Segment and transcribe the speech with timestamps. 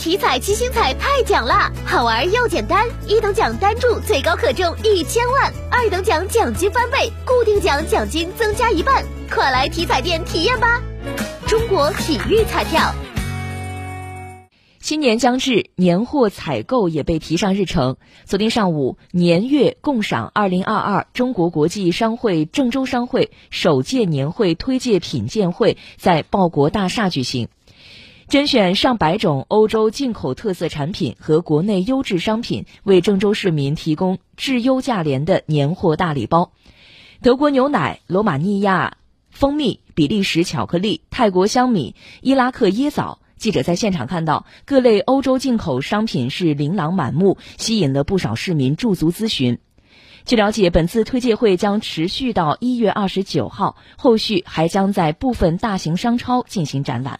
[0.00, 10.80] 体彩七星彩太奖啦，好玩又简单，一等奖单注最高可中一千万，二等奖奖金翻倍，固定奖奖金增加一半，快来体彩店体验吧！
[11.46, 12.94] 中国体育彩票。
[14.80, 17.98] 新年将至，年货采购也被提上日程。
[18.24, 27.48] 昨天上午，年月共赏二零二二中国国际商会郑州商会首届年会推介品鉴会在报国大厦举行。
[28.30, 36.52] 甄选上百种欧洲进口特色产品和国内优质商品，为郑州市民提供质优价廉的年货大礼包。
[37.22, 38.98] 德国牛奶、罗马尼亚
[39.30, 43.18] 蜂蜜、比利时巧克力、泰国香米、伊拉克椰枣。
[43.36, 49.58] 记者在现场看到，各类欧洲进口商品是琳琅满目，吸引了不少市民驻足咨询。
[50.24, 57.18] 据了解，本次推介会将持续到一月二十九号，后续还将在部分大型商超进行展览。